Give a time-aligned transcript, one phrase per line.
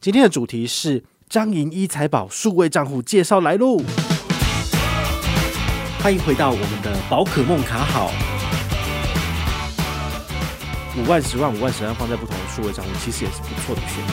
[0.00, 3.82] 今天的主题是张银一财宝数位账户介绍来喽！
[6.00, 8.12] 欢迎回到我们的宝可梦卡好，
[10.96, 14.12] 五万、十万、五万、十万放在不同的数位账户，其实也是不错的选择。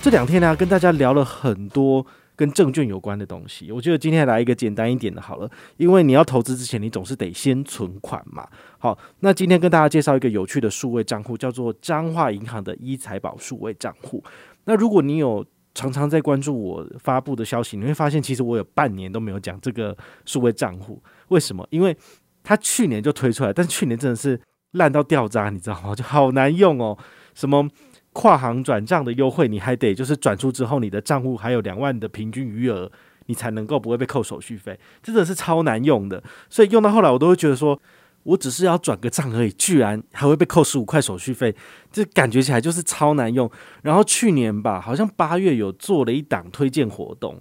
[0.00, 2.06] 这两天呢，跟大家聊了很多。
[2.38, 8.46] 跟证券有关的东西，我觉得今天来一个简单一点的，好了，因为你要投资之前，你总是得先存款嘛。
[8.78, 14.22] 好，那今天跟大家介绍一个有趣的数位账户，叫做彰化银行的医财宝数位账户。
[14.66, 21.02] 那如果你有常常在关注我发布的消息，你会发现，其实我有半年都没有讲这个数位账户。
[21.30, 21.66] 为什么？
[21.70, 21.96] 因为
[22.44, 24.40] 它去年就推出来，但是去年真的是
[24.74, 25.92] 烂到掉渣，你知道吗？
[25.92, 26.96] 就好难用哦，
[27.34, 27.68] 什么？
[28.12, 32.90] 跨行转账的优惠，你还得就是转出之后，你的账户还有两万的平均余额，
[33.26, 36.20] 你才能够不会被扣手续费，真的是超难用的。
[36.50, 37.80] 所以用到后来，我都会觉得说，
[38.24, 41.54] 我只是要转个账而已，居然还会被扣十五块手续费，
[41.92, 43.48] 这感觉起来就是超难用。
[43.82, 47.40] 然后去年吧，好像八月有做了一档推荐活动，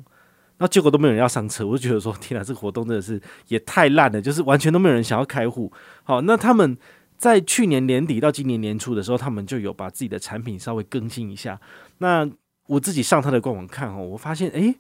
[0.60, 5.72] 那结果都没有人要上车，我就觉得说，天哪，这个活动真的是也太烂了，就是完全都没有人想要开户。
[6.04, 6.78] 好，那他们。
[7.18, 11.60] 在去年年底到今年年初的时候，他们就有把自己的产品稍微更新一下。
[11.98, 12.30] 那
[12.68, 14.76] 我自己上他的官网看哦，我发现诶，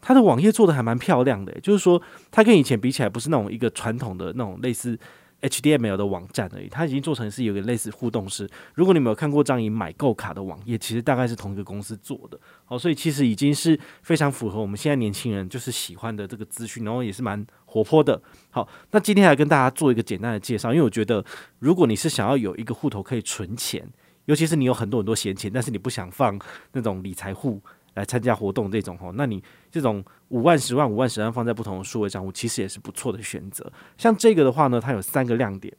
[0.00, 4.98] 他的网页做的还蛮漂亮的，就是说他跟以前比起来，不是那种一个传统的那种类似。
[5.42, 8.48] HTML 的网站而已，它已经做成是有个类似互动式。
[8.74, 12.38] 如果你没有看过彰银买购卡的网页，其实大概是同一个公司做的。
[12.64, 18.20] 好，所以其实已经是非常符合我们现在年轻人就是喜欢的这个资讯，然后也是蛮活泼的。
[18.50, 21.24] 好，那今天来跟大家做一个简单的介绍，因为我觉得
[21.58, 23.88] 如果你是想要有一个户头可以存钱，
[24.26, 26.38] 尤其是你有很多很多闲钱，但是你不想放
[26.72, 27.60] 那种理财户。
[27.94, 33.72] 来参加活动这种吼，那你这种五万、十万、五万、十万放在不同的数位账户，其实也是不错的选择。
[33.98, 35.74] 像这个的话呢，它有三个亮点。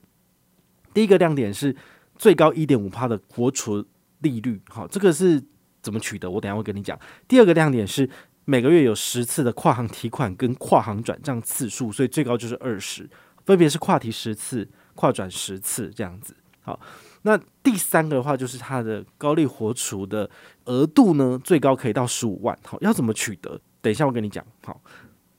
[0.94, 1.76] 第一个亮点是
[2.18, 3.86] 最高一点五趴的活储
[4.20, 5.42] 利率，好，这个是
[5.82, 6.30] 怎么取得？
[6.30, 7.00] 我等下会跟你讲。
[7.28, 8.10] 第二个亮点是
[8.44, 13.10] 每个月有十次的跨行提款跟跨行转账次数，所以最高就是二十，
[13.46, 16.36] 分别是跨提十次、跨转十次这样子。
[16.62, 16.80] 好。
[17.24, 20.28] 那第三个的话，就是它的高利活储的
[20.66, 22.58] 额度呢，最高可以到十五万。
[22.66, 23.60] 好，要怎么取得？
[23.80, 24.44] 等一下我跟你讲。
[24.66, 24.82] 好，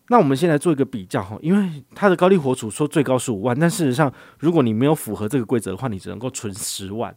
[0.09, 7.13] 那我们先来做一个比较哈，因为它的高利活储说最高十五万，但事实上，如果你没有符合这个规则的话，你只能够存十万。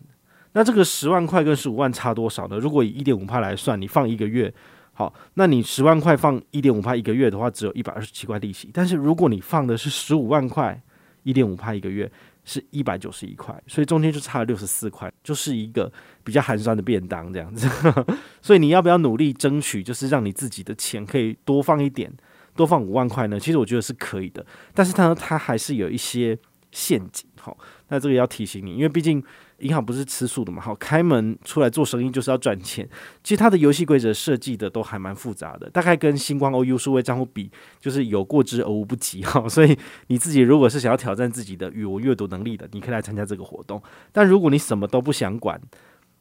[0.53, 2.57] 那这个十万块跟十五万差多少呢？
[2.57, 4.51] 如果以一点五趴来算，你放一个月，
[4.93, 8.71] 好，那你十万块放一点五趴一个月的话，只有一百二十七块利息。
[8.73, 10.81] 但是如果你放的是十五万块，
[11.21, 12.11] 一点五趴一个月。
[12.45, 15.91] 是一百九十一块，所以中间就差了六十四块，就是一个
[16.23, 17.67] 比较寒酸的便当这样子。
[18.41, 22.09] 所以你要不要努力争取，就是让你自己的钱可以多放一点，
[22.55, 23.37] 多放五万块呢？
[23.37, 26.37] 其实我觉得是可以的，但是它它还是有一些
[26.71, 27.27] 陷阱。
[27.41, 27.57] 好，
[27.89, 29.21] 那这个要提醒你，因为毕竟。
[29.59, 30.61] 银行不是吃素的嘛？
[30.61, 32.87] 好，开门出来做生意就是要赚钱。
[33.23, 37.49] 其实它的游戏规则设计的都还蛮复杂的，大概跟星光 OU 数位账户比，
[37.79, 39.47] 就是有过之而无不及哈。
[39.49, 39.77] 所以
[40.07, 43.81] 你自己如果是想要挑战自己的语文阅读能力的，你可以来参加这个活动。
[44.11, 45.59] 但如果你什么都不想管，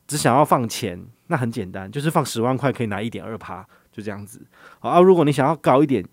[0.07, 4.41] 只想要放钱，那很简单，就是放十万块可以拿一点二趴，就这样子。
[4.79, 6.05] 好啊，如果你想要高一点，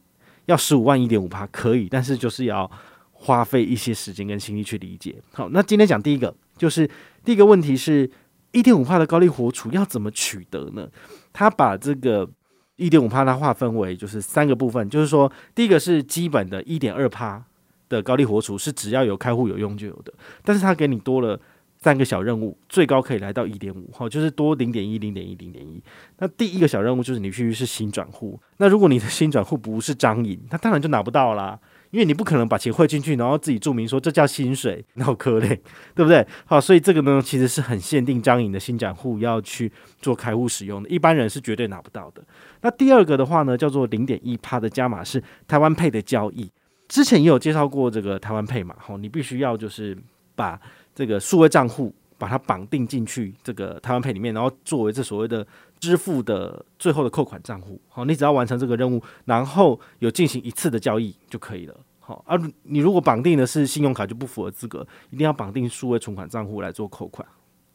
[0.48, 2.70] 要十五万一点五趴可以，但是就是要
[3.12, 5.22] 花费一些时间跟心力去理解。
[5.34, 6.90] 好，那今天讲第一个就是。
[7.24, 8.09] 第一个问题是，
[8.52, 10.90] 一点五帕的高利活储要怎么取得呢？
[11.32, 12.30] 他把这个
[12.78, 17.44] 一点五帕它划分为就是三个部分，就是说，第一个是基本的一点二帕
[17.90, 20.12] 的高利活储，是只要有开户有用就有的，
[20.44, 21.40] 但是他给你多了
[21.78, 25.82] 三个小任务，最高可以来到一点五，好，就是多零点一、零点一、零点一。
[26.18, 31.59] 那第一个小任务就是你必须是新转户，那如果你的新转户不是张颖，那当然就拿不到啦。
[31.91, 35.50] 因为你不可能把钱汇进去，然后自己注明说这叫薪水， 那好可怜，
[35.94, 36.25] 对不对？
[36.46, 39.72] 好，所以这个呢，其实是很限定张颖的新展户要去
[40.02, 42.24] 做开户使用的，一般人是绝对拿不到的。
[42.62, 46.50] 那第二个的话呢，叫做零点一趴的加码是台湾配的交易，
[46.88, 49.97] 之前也有介绍过这个台湾配嘛，好，你必须要就是
[50.35, 50.59] 把
[50.96, 55.46] 这个数位账户把它绑定进去这个台湾配里面，然后作为这所谓的
[55.82, 67.28] 支付的最后的扣款账户，好，你只要完成这个任务，然后有进行一次的交易就可以了，好，而你如果绑定的是信用卡就不符合资格，一定要绑定数位存款账户来做扣款。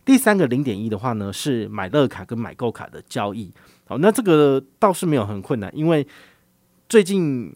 [0.05, 3.53] 第三个零点一的话呢，是买乐卡跟买购卡的交易，
[3.87, 6.07] 好，那这个倒是没有很困难，因为
[6.89, 7.53] 最近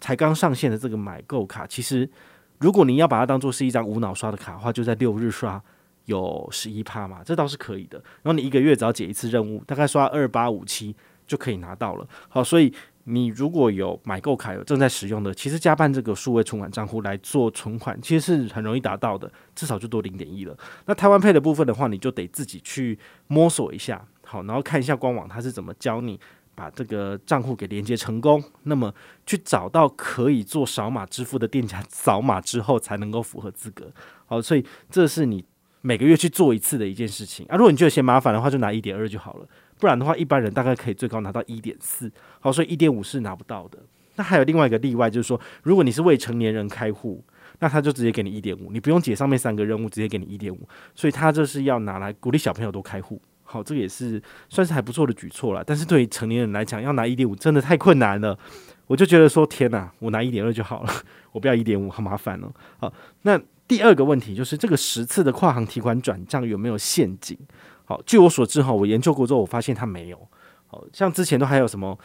[0.00, 2.08] 才刚上线的这个买购卡，其实
[2.58, 5.62] 如果你要把它当做是一张无脑刷的卡的话，就在六日刷。
[6.10, 7.96] 有十一趴嘛，这倒是可以的。
[8.22, 10.94] 然后你一个月只要解一次任务，大概刷二八五七
[11.26, 12.06] 就可以拿到了。
[12.28, 12.72] 好，所以
[13.04, 20.56] 你如果有买购卡有正在使用的，其实加办这个数位存款账户来做存款，其实是很容易达到的，至少就多零点一了。
[20.86, 22.98] 那台湾配的部分的话，你就得自己去
[23.28, 26.18] 摸索一下，好，然后看一下官网它是怎么教你
[26.54, 28.42] 把这个账户给连接成功。
[28.64, 28.92] 那么
[29.24, 33.90] 去找到可以做扫码支付的店家，扫码之后才能够符合资格。
[34.26, 35.44] 好，所以这是你
[35.82, 37.56] 每个月去做一次的一件事情啊。
[37.56, 39.46] 如果你觉得嫌麻烦的话，就拿一点二就好了。
[39.78, 42.10] 不然的话，一般人大概可以最高拿到一点四，
[42.40, 43.78] 好，所以一点五是拿不到的。
[44.16, 47.24] 那还有另外一个例外，就是说，如果你是未成年人开户，
[47.60, 50.68] 那他就直接给你一点五，你不用解上面三个任务，直接给你一点五。
[50.94, 55.64] 所以他这是要拿来鼓励小朋友多开户，好，这个也是算是还不错的举措了。
[55.64, 58.38] 但是对于成年人来讲，要拿一点五真的太困难了。
[58.86, 60.92] 我就觉得说，天哪，我拿一点二就好了，
[61.32, 62.52] 我不要一点五，好麻烦哦。
[62.78, 62.92] 好，
[63.22, 63.40] 那
[63.70, 67.38] 第二个问题就是这个十次的跨行提款转账有没有陷阱？
[67.84, 70.18] 好，据我所知哈，我研究过之后，我发现它没有。
[70.66, 71.96] 好像之前都还有什么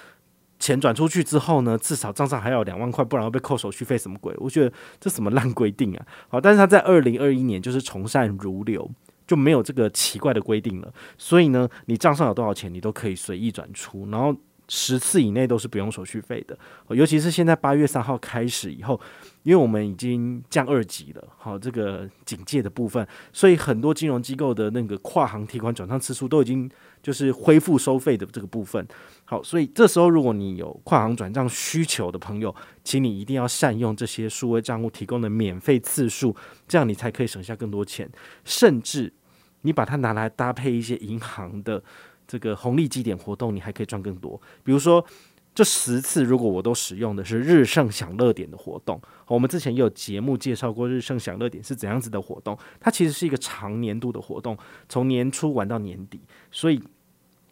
[0.60, 4.32] 钱转出去之后呢，至少账上还有两万块，不然会被扣手续费什么鬼？
[4.38, 6.06] 我觉得这什么烂规定啊！
[6.30, 8.88] 好，但是他在二零二一年就是从善如流，
[9.26, 10.94] 就没有这个奇怪的规定了。
[11.18, 14.36] 所以呢，你账上有多少钱，你都可以随意转出，然后。
[14.68, 16.58] 十次以内都是不用手续费的，
[16.90, 19.00] 尤其是现在八月三号开始以后，
[19.44, 26.70] 因为我们已经降二级了，好，这个警戒的部分，所以很多金融机构的那个跨行提款转账次数都已经
[27.04, 28.86] 就是恢复收费的这个部分，
[29.24, 32.54] 好，所以这时候如果你有跨行转账需求的朋友，
[32.84, 36.36] 请你一定要善用这些数位账户提供的免费次数，
[36.68, 38.10] 这样你才可以省下更多钱，
[38.44, 39.14] 甚至
[39.62, 41.84] 你把它拿来搭配一些银行的。
[42.28, 44.40] 这个红利积点活动，你还可以赚更多。
[44.64, 45.06] 比如说，
[45.54, 52.58] 这十次如果我都使用的是日盛享乐点的活动，我们之前也有节目介绍过日盛享乐点是怎样子的活动。
[52.80, 54.58] 它其实是一个长年度的活动，
[54.90, 56.20] 从年初玩到年底。
[56.52, 56.82] 所以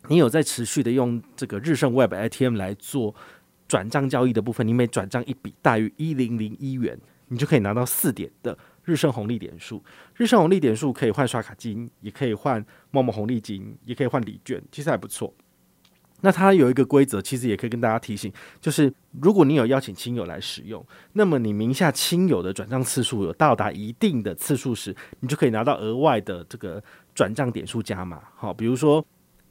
[0.09, 3.15] 你有在持续的用这个日盛 Web ATM 来做
[3.67, 6.99] 转账交易的部分，你每转账一笔大于一零零一元，
[7.29, 8.57] 你就可以拿到四点的。
[8.85, 9.83] 日盛红利点数，
[10.15, 15.33] 日盛红利点数可以换刷卡金，也可以换陌陌红利金，也可以换礼券，其实还不错。
[16.21, 18.31] 那它有一个规则，其实也可以跟大家提醒，
[18.61, 26.81] 就是如果你有邀请亲友来使用，那么你名下亲友的转账次数有到达一定的次数时，你就可以拿到额外的这个
[27.13, 28.21] 转账点数加码。
[28.35, 29.05] 好，比如说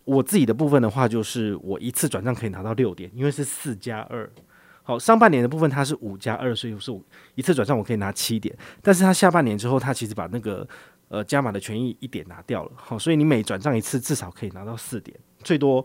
[0.04, 4.30] 我自己的部分的话，就是我一次转账可以拿到六点，因为是四加二。
[4.84, 6.92] 好，上半年的部分它是五加二，所以是
[7.34, 10.66] 一次转账我可以拿七点，但是它下半年之后，它其实把那个
[11.08, 12.72] 呃加码的权益一点拿掉了。
[12.74, 15.84] 好，所以你每转账一次至少可以拿到四点，最多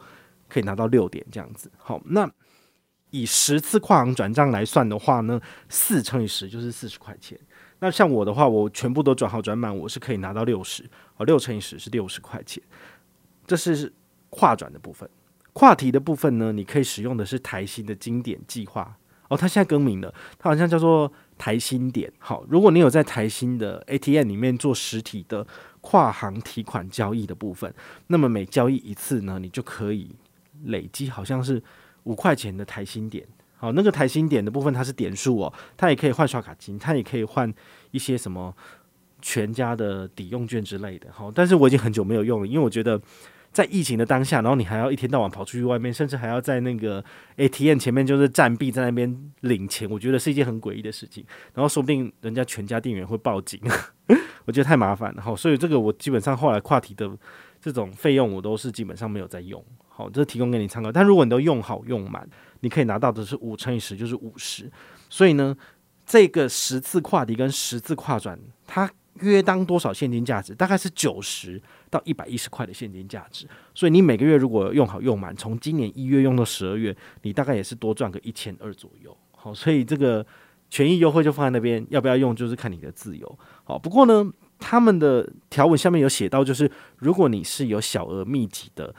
[0.49, 1.71] 可以拿到六点这样子。
[1.77, 2.29] 好，那
[3.11, 5.39] 以十次跨行转账来算的话呢，
[5.69, 7.39] 四乘以十就是四十块钱。
[7.79, 10.83] 那像我的话，我全部都转好转满，我是可以拿到六十。
[11.13, 12.61] 好，六乘以十是六十块钱，
[13.45, 13.93] 这是
[14.31, 15.07] 跨转的部分。
[15.57, 18.95] 跨题的部分呢，你可以使用的是台新的经典计划
[19.27, 22.13] 哦，它现在更名了，它好像叫做台新点。
[22.19, 25.47] 好，如果你有在台新的 ATM 里面做实体的
[25.81, 27.73] 跨行提款交易的部分，
[28.05, 30.11] 那么每交易一次呢，你就可以
[30.65, 31.59] 累积好像是
[32.03, 33.25] 五块钱的台新点。
[33.57, 37.51] 好，那个台新点的部分它是点数哦，它也可以换刷卡金，它也可以换
[37.89, 38.55] 一些什么
[39.23, 41.07] 全家的抵用券之类的。
[41.11, 43.01] 好，但是我已经很久没有用了，因为我觉得。
[43.57, 47.03] 在疫情的当下，然后你还要一天到晚跑出去外面，甚至还要在那个
[47.37, 51.25] ATM 前面就是站币在那边领钱，我觉得是一件很诡异的事情。
[51.55, 53.59] 然后说不定人家全家店员会报警，
[54.45, 55.21] 我觉得太麻烦了。
[55.23, 57.09] 好，所以这个我基本上后来跨提的
[57.59, 59.65] 这种费用我都是基本上没有在用。
[59.87, 60.91] 好，这提供给你参考。
[60.91, 64.71] 但如果你都用好用满，你可以拿到的是五乘以十就是五十。
[65.09, 65.57] 所以呢，
[66.05, 68.37] 这个十次跨提跟十次跨转，
[68.67, 68.87] 它
[69.21, 70.53] 约当多少现金价值？
[70.55, 71.61] 大概是九十。
[71.89, 79.15] 到一百一十块的现金价值，所以你每个月如果用好用满，从今年一月用到十二月，你大概也是多赚个一千二左右。
[79.31, 80.25] 好，所以这个
[80.69, 83.39] 权益优惠就放在那边，要不要用就是看你的自由。
[83.63, 88.93] 好，不过呢，他们的条文下面有写到，就是如果你是有小额密集的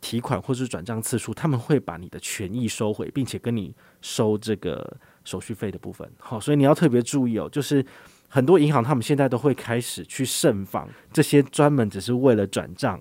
[0.00, 6.10] 提款或是转账次数，他们会把你的权益收回，并且跟你收这个手续费的部分。
[6.18, 7.86] 好，所以你要特别注意哦，就是。
[8.32, 13.00] 很多银行他们现在都会开始去慎防这些专门只是为了转账，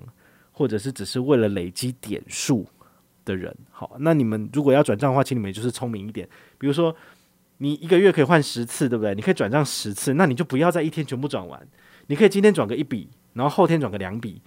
[0.51, 2.65] 或者是只是为了累积点数
[3.24, 3.55] 的人。
[3.69, 6.27] 好，那你们如果要转账的话，请你们就是聪明一点。
[6.57, 6.95] 比如说，
[7.59, 9.13] 你一个月可以换十次，对不对？
[9.13, 11.67] 你可以转账十次，那你就不要在一天全部转完。
[12.07, 14.41] 你可以今天转个一笔，然后后天转个两笔。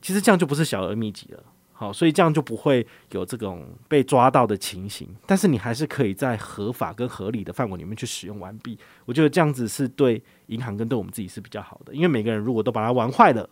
[0.00, 1.42] 其实这样就不是小额密集了。
[1.80, 8.76] 好，所以这样就不会有这种被抓到的情形，但是你还是可以在合法跟合理的范围里面去使用完毕。
[9.04, 13.48] 我觉得这样子是对银行跟对我们自己是比较好的，因为每个人如果都把它玩坏了，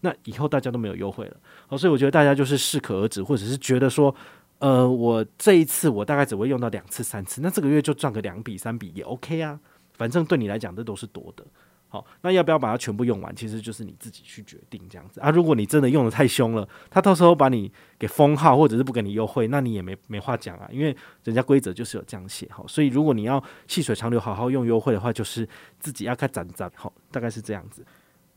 [0.00, 1.36] 那以后大家都没有优惠了。
[1.68, 4.12] 好，所以我觉得大家就是适可而止，或者是觉得说，
[4.58, 9.60] 呃，我这一次我大概只会用到两次三次，那这个月就赚个两笔三笔也 OK 啊，
[9.92, 11.46] 反正对你来讲这都是多的。
[11.92, 13.36] 好，那要不要把它全部用完？
[13.36, 15.28] 其实就是你自己去决定这样子啊。
[15.28, 20.66] 如果你真的用得太凶了，他到时候把你给封号，或者是不给你优惠，那你也没没话讲啊。
[20.72, 25.46] 因为人家规则就是有这样写好，所以如果你要细水长流，好好用优惠的话，就是
[25.78, 26.72] 自己要看攒攒。
[26.74, 27.84] 好，大概是这样子。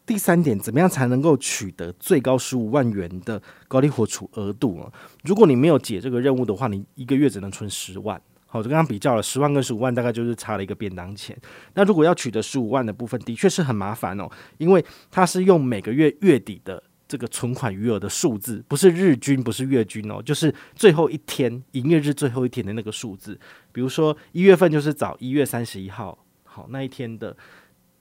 [0.06, 4.92] 第三点，怎么样才能够取得最高十五万元的高利活储额度啊？
[5.24, 8.22] 如果你没有解这个任务的话，你一个月只能存十万。
[8.58, 11.38] 我就刚刚比较了十万跟十五万，大概就是差了一个便当钱。
[11.74, 23.40] 那如果要取得十五万的部分，的确是很麻烦哦，因为它是用每个月月底的这个存款余额的数字，不是日均，不是月均哦，就是最后一天营业日最后一天的那个数字。
[23.72, 27.36] 比如说一月份就是找一月三十一号，好，那一天的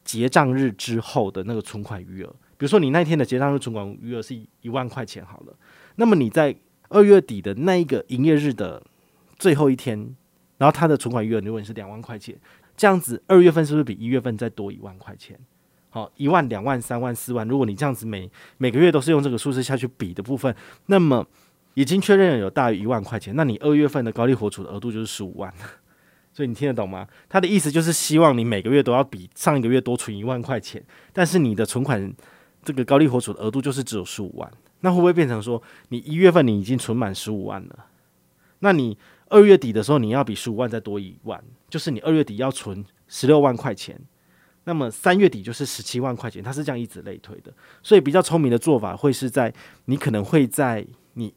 [0.04, 2.28] 结账日之后的那个存款余额。
[2.56, 5.54] 比如说你那一天的结账日存款余额是一万块钱好了，
[5.96, 6.54] 那么你在
[6.88, 8.82] 二月底的那一个营业日的
[9.38, 10.14] 最后一天。
[10.58, 12.36] 然后他的存款余额如果你是两万块钱，
[12.76, 15.38] 这样子二月份是不是比一月份再多一万块钱？
[15.90, 20.54] 好，一万、两万、三万、四万，如果你这样子每每个月都是用这个数字下去比的部分，
[20.86, 21.24] 那么
[21.74, 25.52] 已经确认有大于一万块钱，那你二月份的高利活储的额度就是十五万。
[26.32, 27.06] 所以你听得懂吗？
[27.28, 30.82] 他的意思就是希望你每个月都要比上一个月多存一万块钱，
[31.12, 32.12] 但是你的存款
[32.64, 37.86] 这个高利活储的额度就是只有十五万，那会不会变成说你一月份你已经存满十五万了？
[38.58, 38.98] 那你？
[39.28, 43.98] 二月底的时候，你要比十五万再多一万，就是你二月底要存十六万块钱，
[44.64, 47.52] 那么三月底就是十七万块钱，它是这样以此类推的。
[47.82, 49.52] 所以比较聪明的做法会是在
[49.86, 51.32] 你可能会在你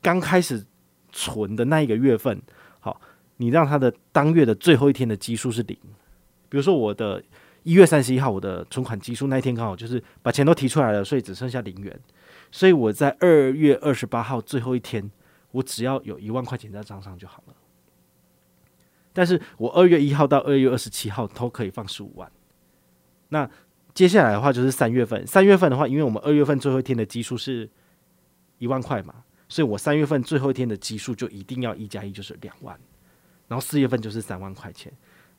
[0.00, 0.64] 刚开始
[1.10, 2.40] 存的那一个月份，
[2.80, 3.00] 好，
[3.38, 5.76] 你让它的当月的最后一天的基数是零。
[6.48, 7.22] 比如说我的
[7.64, 12.00] 一月三十一号，我的存款基数那一天刚好就是把钱都提出来了，所以只剩下零元，
[12.50, 15.10] 所以我在二月二十八号最后一天。
[15.52, 17.54] 我只要有一万块钱在账上就好了，
[19.12, 22.32] 但是我二月一号到二月二十七号都可以放十五万。
[23.28, 23.48] 那
[23.94, 27.68] 接下来的话就是三月份，三月份的话，因为我们二月份最后一天的基数是
[28.56, 32.78] 一万块嘛，所以我三月份最后一天的基数就一定要一加一就是两万，
[33.48, 34.90] 然后四月份就是三万块钱。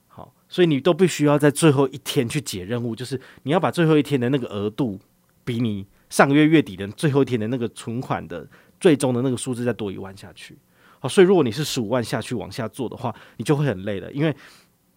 [0.07, 4.99] 好，所以你都必须要在最后一天去解任务，就是你要把最后一天的那个额度
[5.43, 8.47] 比你上个月月底的最后一天的那个存款的。
[8.83, 10.57] 最终的那个数字再多一万下去，
[10.99, 14.35] 好，所以如果你是十五万下去往下做的话，你就会很累了，因为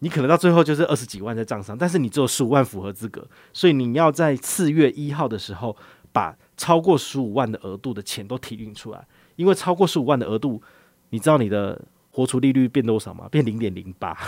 [0.00, 5.76] 你可能到最后就是二十几万在账上，但是你只有十五万符合资格，所以你要在四月一号的时候
[6.10, 10.60] 把超过十五万的额度的钱都提领出来，因为超过十五万的额度，
[11.10, 13.28] 你知道你的活储利率变多少吗？
[13.30, 14.18] 变零点零八。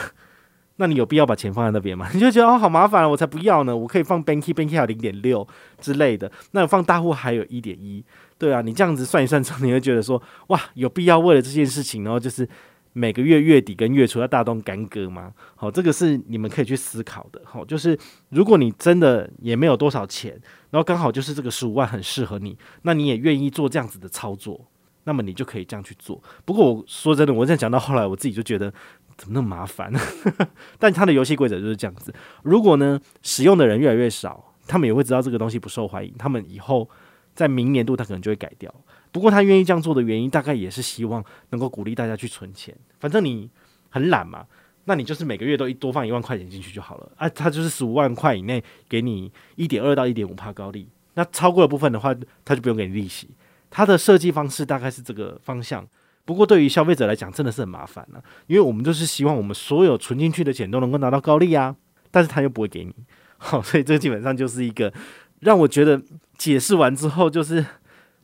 [0.80, 2.08] 那你有必要把钱放在那边吗？
[2.14, 3.76] 你就觉得哦，好麻烦了，我才不要呢！
[3.76, 5.47] 我可以放 banky，banky 还有零点六
[5.80, 6.30] 之类的。
[6.52, 8.04] 那放大户还有一点一，
[8.38, 12.49] 对啊，你这样子算一算之后，你会觉得说，哇，有必要为了这件事情，然后就是
[12.92, 15.32] 每个月月底跟月初要大动干戈吗？
[15.56, 17.42] 好，这个是你们可以去思考的。
[17.44, 24.64] 好，就是如果你真的也没有多少钱，然后刚好就是这个十五万很适合你，那你也愿意做这样子的操作，
[25.02, 26.23] 那么你就可以这样去做。
[26.44, 28.73] 不过我说真的，我现在讲到后来，我自己就觉得。
[29.18, 29.92] 怎么那么麻烦？
[30.78, 32.14] 但它的游戏规则就是这样子。
[32.44, 36.14] 如果呢，使用的人越来越少，他们也会知道这个东西不受欢迎。
[36.16, 36.88] 他们以后
[37.34, 38.72] 在明年度，他可能就会改掉。
[39.10, 42.75] 不过他愿意这样做的原因，大概也是希望能够鼓励大家去存钱。
[43.00, 43.50] 反正你
[43.90, 44.46] 很懒嘛，
[44.84, 47.10] 那你就是每个月都一多放一万块钱进去就好了。
[47.16, 50.88] 啊，他就是十五万块以内给你一点二到一点五帕高利。
[51.14, 53.28] 那超过的部分的话，他就不用给你利息。
[53.70, 55.87] 它的设计方式大概是这个方向。
[56.28, 61.75] 不过对于消费者来讲，真的是很麻烦了，因为我们就是希望我们所有存进去的钱都能够拿到高利啊，
[62.11, 62.94] 但是他又不会给你，
[63.38, 64.92] 好，所以这基本上就是一个
[65.40, 65.99] 让我觉得
[66.37, 67.64] 解释完之后就是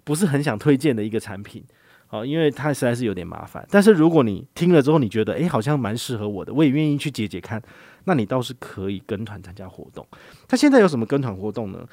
[0.05, 1.65] 不是很想推荐的一个产品，
[2.07, 3.67] 好，因为它实在是有点麻烦。
[3.71, 7.63] 但是如果你听了之后，你觉得诶好像蛮适合我的，我也愿意去解解看，
[8.05, 10.07] 那你倒是可以跟团参加活动。
[10.47, 11.89] 他现在有什么跟团活动呢？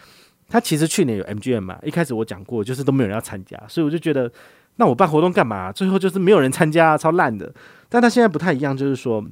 [0.52, 4.32] 他其实去年有 MGM 嘛，一开始我讲过，就是都没有人要参加，所以我就觉得。
[4.78, 5.70] 那我办活动干嘛？
[5.70, 7.54] 最后就是没有人参加，超烂的。
[7.90, 9.24] 但他现在不太一样，就是说，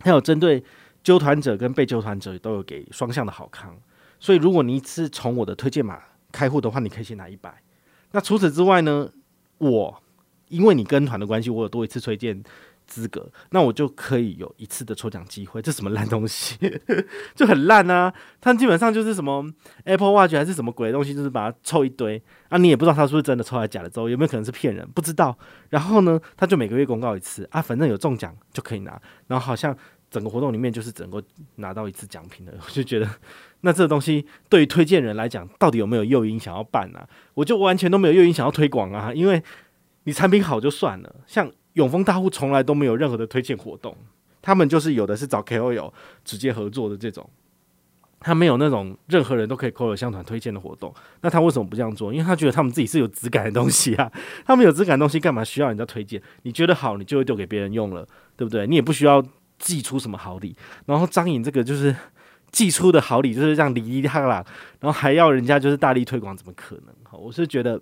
[0.00, 0.62] 他有针对
[1.04, 3.74] 揪团者跟被揪团者都有给双向的好康。
[4.18, 6.00] 所以如果你是从我的推荐码
[6.32, 7.54] 开户的话，你可以先拿一百。
[8.10, 9.08] 那除此之外呢，
[9.58, 10.02] 我
[10.48, 12.42] 因为你跟团的关系，我有多一次推荐。
[12.86, 15.62] 资格，那我就可以有一次的抽奖机会。
[15.62, 16.56] 这什么烂东西，
[17.34, 18.12] 就很烂啊！
[18.40, 19.44] 它基本上就是什么
[19.84, 25.36] Apple Watch 还是什么鬼东西，就是把它凑一堆啊，你也不知道它是不是真的抽还是假的，之后有没有可能是骗人，不知道。
[25.70, 29.00] 然后呢，他就每个月公告一次啊，反正有中奖就可以拿。
[29.26, 29.76] 然后好像
[30.10, 31.22] 整个活动里面就是整个
[31.56, 33.08] 拿到一次奖品的，我就觉得
[33.62, 37.08] 那这个东西对于推荐人来讲，到底有没有诱因想要办啊？
[37.34, 39.42] 我就完全都没有诱因想要推广啊，因为
[40.04, 41.50] 你产品好就算了，像。
[41.74, 43.96] 永丰大户从来都没有任何的推荐活动，
[44.40, 45.92] 他们就是有的是找 KOL
[46.24, 47.28] 直接合作的这种，
[48.20, 50.94] 他没有那种任何人都可以口耳相传推荐的活动。
[51.20, 52.12] 那他为什么不这样做？
[52.12, 54.10] 因为他觉得他们自己是有质感的东西啊，
[54.44, 56.20] 他们有质感的东西干嘛需要人家推荐？
[56.42, 58.66] 你觉得好，你就会丢给别人用了，对不对？
[58.66, 59.24] 你也不需要
[59.58, 60.56] 寄出什么好礼。
[60.86, 61.94] 然后张颖这个就是。
[62.52, 64.46] 寄出的好礼就是这样哩哩啦啦，
[64.78, 66.94] 然后还要人家就是大力推广，怎么可能？
[67.02, 67.80] 哈，我是觉得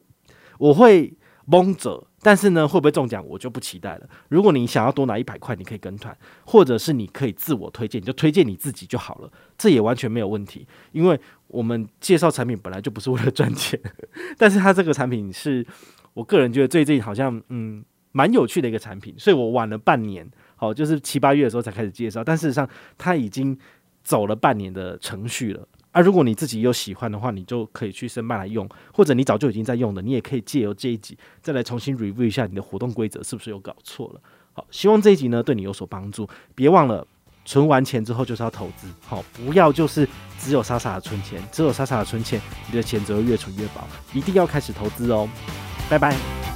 [0.58, 1.12] 我会
[1.50, 4.08] 蒙着，但是呢，会不会中奖我就不期待了。
[4.28, 10.66] 如果你想要多拿一百块，你可以跟团，或者是你可以自我推荐，你就推荐你自己就好了，这也完全没有问题。
[10.92, 13.80] 因为我们介绍产品本来就不是为了赚钱，
[14.38, 15.66] 但是它这个产品是
[16.14, 23.58] 我个人觉得最近好像嗯蛮有趣的一个产品，所以我晚了半年，好，就是七八月的时候才开始介绍，但事实上它已经。
[24.02, 26.00] 走了半年的程序了啊！
[26.00, 34.20] 如果你自己有喜欢的话，你就可以去申办来用，或者你早就已经在用的，你也可以借由这一集再来重新 review 一下你的活动规则是不是有搞错了。
[34.52, 36.28] 好，希望这一集呢对你有所帮助。
[36.54, 37.06] 别忘了
[37.44, 43.82] 存完钱之后就是要投资，好，不要就是只有傻傻的存钱，只有傻傻的存钱，你的钱只会越存越薄。
[44.12, 45.28] 一定要开始投资哦！
[45.88, 46.49] 拜拜。